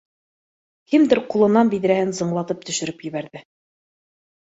Кемдер 0.93 1.19
ҡулынан 1.33 1.69
биҙрәһен 1.73 2.13
зыңлатып 2.21 2.63
төшөрөп 2.71 3.05
ебәрҙе 3.09 3.43